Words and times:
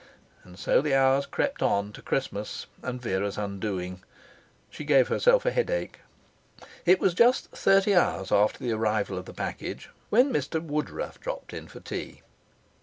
And 0.43 0.57
so 0.57 0.81
the 0.81 0.95
hours 0.95 1.27
crept 1.27 1.61
on 1.61 1.91
to 1.93 2.01
Christmas 2.01 2.65
and 2.81 2.99
Vera's 2.99 3.37
undoing. 3.37 4.01
She 4.71 4.83
gave 4.83 5.09
herself 5.09 5.45
a 5.45 5.51
headache. 5.51 5.99
It 6.87 6.99
was 6.99 7.13
just 7.13 7.51
thirty 7.51 7.93
hours 7.93 8.31
after 8.31 8.57
the 8.63 8.71
arrival 8.71 9.15
of 9.15 9.25
the 9.25 9.33
package 9.35 9.91
when 10.09 10.33
Mr 10.33 10.59
Woodruff 10.59 11.19
dropped 11.21 11.53
in 11.53 11.67
for 11.67 11.81
tea. 11.81 12.23